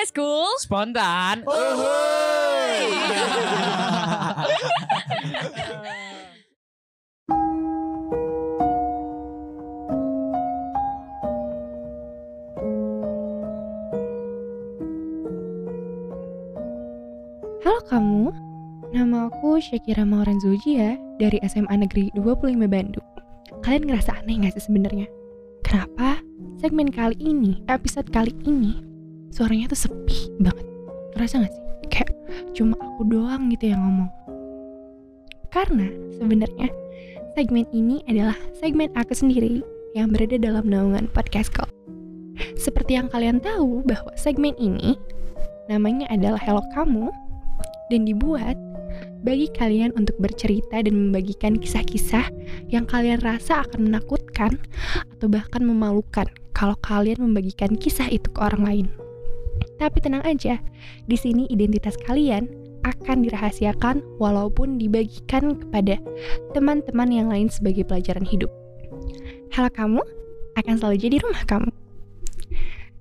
[0.00, 1.36] Podcast School Spontan.
[17.60, 18.32] Halo kamu,
[18.96, 23.04] nama aku Syakira Mauren ya dari SMA Negeri 25 Bandung.
[23.60, 25.04] Kalian ngerasa aneh gak sih sebenarnya?
[25.60, 26.24] Kenapa
[26.56, 28.89] segmen kali ini, episode kali ini,
[29.30, 30.66] suaranya tuh sepi banget.
[31.16, 31.64] Ngerasa gak sih?
[31.90, 32.10] Kayak
[32.54, 34.10] cuma aku doang gitu yang ngomong.
[35.50, 36.68] Karena sebenarnya
[37.34, 39.62] segmen ini adalah segmen aku sendiri
[39.94, 41.70] yang berada dalam naungan podcast call.
[42.54, 44.94] Seperti yang kalian tahu bahwa segmen ini
[45.66, 47.10] namanya adalah Hello Kamu
[47.90, 48.54] dan dibuat
[49.20, 52.32] bagi kalian untuk bercerita dan membagikan kisah-kisah
[52.72, 54.56] yang kalian rasa akan menakutkan
[55.18, 58.86] atau bahkan memalukan kalau kalian membagikan kisah itu ke orang lain.
[59.80, 60.60] Tapi tenang aja,
[61.08, 62.52] di sini identitas kalian
[62.84, 65.96] akan dirahasiakan walaupun dibagikan kepada
[66.52, 68.52] teman-teman yang lain sebagai pelajaran hidup.
[69.56, 70.04] Hal kamu
[70.60, 71.70] akan selalu jadi rumah kamu.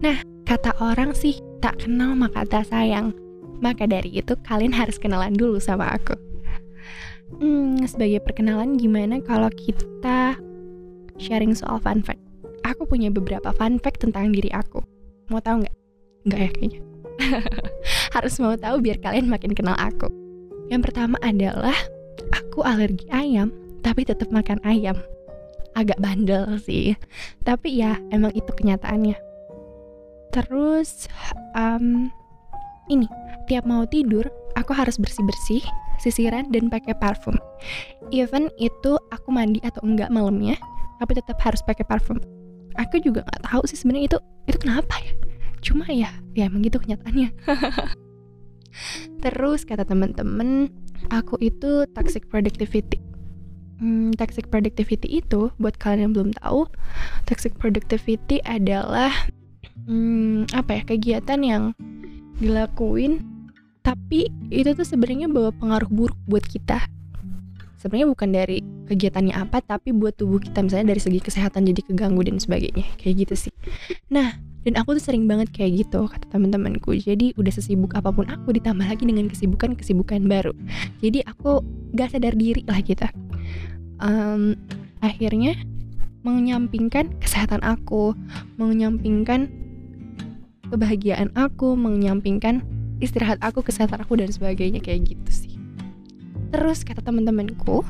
[0.00, 3.12] Nah, kata orang sih tak kenal maka tak sayang.
[3.62, 6.16] Maka dari itu kalian harus kenalan dulu sama aku.
[7.38, 10.36] Hmm, sebagai perkenalan gimana kalau kita
[11.20, 12.20] sharing soal fun fact?
[12.64, 14.82] Aku punya beberapa fun fact tentang diri aku.
[15.30, 15.81] Mau tahu nggak?
[16.26, 16.80] Nggak ya kayaknya.
[18.14, 20.08] harus mau tahu biar kalian makin kenal aku.
[20.68, 21.76] Yang pertama adalah
[22.32, 23.52] aku alergi ayam,
[23.84, 24.96] tapi tetap makan ayam.
[25.72, 26.92] Agak bandel sih,
[27.48, 29.16] tapi ya emang itu kenyataannya.
[30.32, 31.08] Terus,
[31.56, 32.12] um,
[32.92, 33.08] ini
[33.48, 35.64] tiap mau tidur aku harus bersih-bersih,
[36.00, 37.36] sisiran dan pakai parfum.
[38.12, 40.60] Even itu aku mandi atau enggak malamnya,
[41.00, 42.20] tapi tetap harus pakai parfum.
[42.76, 45.12] Aku juga nggak tahu sih sebenarnya itu itu kenapa ya.
[45.62, 47.30] Cuma ya, ya emang gitu kenyataannya.
[49.22, 50.68] Terus kata temen-temen,
[51.08, 52.98] aku itu toxic productivity.
[53.78, 56.66] Hmm, toxic productivity itu buat kalian yang belum tahu,
[57.26, 59.10] toxic productivity adalah
[59.86, 61.62] hmm, apa ya kegiatan yang
[62.38, 63.22] dilakuin
[63.82, 66.86] tapi itu tuh sebenarnya bawa pengaruh buruk buat kita
[67.82, 72.22] sebenarnya bukan dari kegiatannya apa tapi buat tubuh kita misalnya dari segi kesehatan jadi keganggu
[72.22, 73.54] dan sebagainya kayak gitu sih
[74.06, 76.94] nah dan aku tuh sering banget kayak gitu kata teman-temanku.
[76.94, 80.54] Jadi udah sesibuk apa pun aku ditambah lagi dengan kesibukan-kesibukan baru.
[81.02, 81.62] Jadi aku
[81.98, 83.06] gak sadar diri lah gitu.
[84.02, 84.58] um,
[85.02, 85.58] akhirnya
[86.22, 88.14] menyampingkan kesehatan aku
[88.54, 89.50] menyampingkan
[90.70, 92.62] kebahagiaan aku menyampingkan
[93.02, 95.54] istirahat aku kesehatan aku dan sebagainya kayak gitu sih.
[96.54, 97.82] Terus kata teman-temanku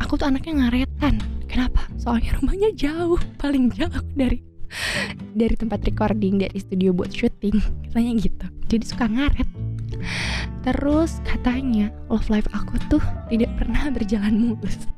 [0.00, 1.20] aku tuh anaknya ngaretan.
[1.44, 1.86] Kenapa?
[2.00, 4.53] Soalnya rumahnya jauh paling jauh dari
[5.40, 7.58] dari tempat recording dari studio buat syuting
[7.90, 8.46] katanya gitu.
[8.70, 9.48] Jadi suka ngaret.
[10.64, 14.88] Terus katanya love life aku tuh tidak pernah berjalan mulus.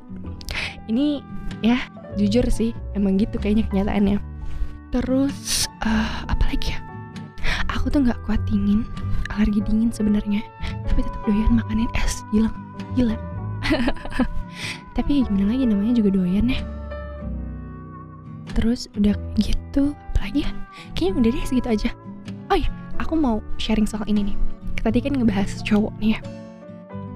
[0.87, 1.21] Ini
[1.61, 1.77] ya
[2.15, 4.17] jujur sih emang gitu kayaknya kenyataannya.
[4.95, 6.79] Terus uh, apa lagi ya?
[7.75, 8.87] Aku tuh nggak kuat dingin
[9.35, 10.41] alergi dingin sebenarnya.
[10.87, 12.49] Tapi tetap doyan makanin es gila
[12.95, 13.15] gila.
[14.97, 16.76] Tapi gimana lagi namanya juga doyan ya
[18.57, 20.51] terus udah gitu apalagi ya
[20.97, 21.89] kayaknya udah deh segitu aja
[22.49, 24.37] oh ya aku mau sharing soal ini nih
[24.81, 26.19] tadi kan ngebahas cowok nih ya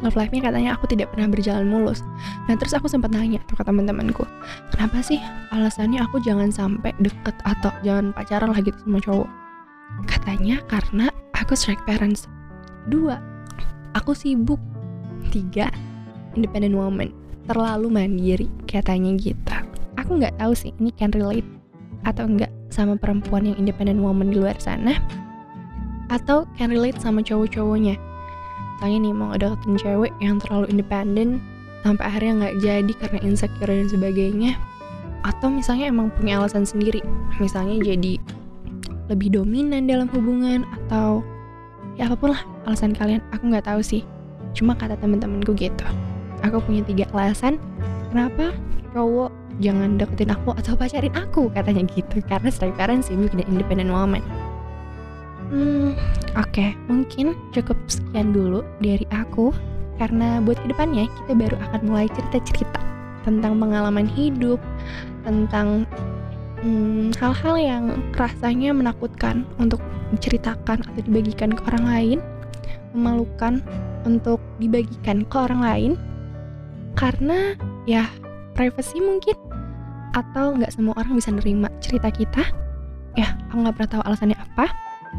[0.02, 2.02] love life-nya katanya aku tidak pernah berjalan mulus.
[2.50, 4.26] Nah terus aku sempat nanya tuh ke teman-temanku,
[4.74, 5.22] kenapa sih
[5.54, 9.30] alasannya aku jangan sampai deket atau jangan pacaran lah gitu sama cowok?
[10.10, 12.26] Katanya karena aku strict parents.
[12.90, 13.22] Dua,
[13.94, 14.58] aku sibuk.
[15.30, 15.70] Tiga,
[16.34, 17.14] independent woman.
[17.46, 19.71] Terlalu mandiri, katanya gitu.
[20.12, 21.48] Aku nggak tahu sih ini can relate
[22.04, 25.00] atau enggak sama perempuan yang independent woman di luar sana?
[26.12, 27.96] Atau can relate sama cowok-cowoknya?
[28.84, 31.40] Tanya nih mau ngedeketin cewek yang terlalu independen
[31.88, 34.60] sampai akhirnya nggak jadi karena insecure dan sebagainya.
[35.24, 37.00] Atau misalnya emang punya alasan sendiri
[37.40, 38.20] misalnya jadi
[39.08, 41.24] lebih dominan dalam hubungan atau
[41.96, 44.04] ya apa pun lah alasan kalian aku nggak tahu sih.
[44.52, 45.88] Cuma kata temen-temenku gitu.
[46.44, 47.56] Aku punya tiga alasan
[48.12, 48.52] kenapa
[48.92, 52.24] cowok jangan deketin aku atau pacarin aku katanya gitu.
[52.28, 54.24] Karena strike parents sih dan independent woman.
[55.52, 55.96] Hmm
[56.40, 56.72] oke okay.
[56.88, 59.52] mungkin cukup sekian dulu dari aku.
[60.00, 62.82] Karena buat ke depannya kita baru akan mulai cerita-cerita
[63.22, 64.58] tentang pengalaman hidup
[65.22, 65.86] tentang
[66.62, 67.84] Hmm, hal-hal hmm, yang
[68.14, 69.82] rasanya menakutkan untuk
[70.14, 72.20] diceritakan atau dibagikan ke orang lain,
[72.94, 73.66] memalukan
[74.06, 75.92] untuk dibagikan ke orang lain,
[76.94, 77.58] karena
[77.90, 78.06] ya
[78.62, 79.34] privacy mungkin
[80.14, 82.46] atau nggak semua orang bisa nerima cerita kita.
[83.18, 84.70] Ya, aku nggak pernah tahu alasannya apa.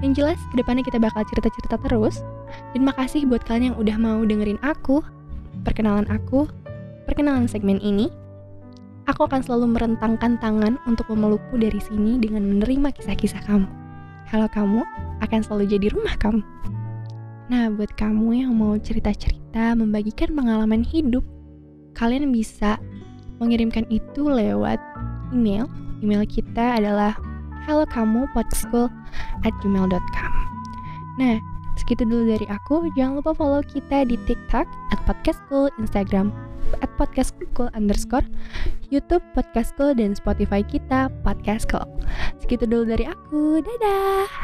[0.00, 2.23] Yang jelas, ke depannya kita bakal cerita-cerita terus.
[2.73, 5.03] Dan makasih buat kalian yang udah mau dengerin aku,
[5.67, 6.47] perkenalan aku,
[7.05, 8.09] perkenalan segmen ini.
[9.11, 13.67] Aku akan selalu merentangkan tangan untuk memelukku dari sini dengan menerima kisah-kisah kamu.
[14.31, 14.81] Kalau kamu
[15.21, 16.41] akan selalu jadi rumah kamu.
[17.50, 21.27] Nah, buat kamu yang mau cerita-cerita, membagikan pengalaman hidup,
[21.93, 22.81] kalian bisa
[23.43, 24.79] mengirimkan itu lewat
[25.35, 25.67] email.
[26.03, 27.19] Email kita adalah
[27.67, 28.31] hello kamu
[29.43, 30.33] at gmail.com.
[31.19, 31.37] Nah,
[31.79, 32.87] segitu dulu dari aku.
[32.94, 36.31] Jangan lupa follow kita di TikTok at podcast school, Instagram
[36.81, 38.25] at podcast school underscore,
[38.89, 41.85] YouTube podcast school, dan Spotify kita podcast school.
[42.41, 43.61] Segitu dulu dari aku.
[43.61, 44.42] Dadah!